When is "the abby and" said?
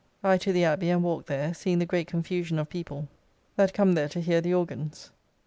0.51-1.03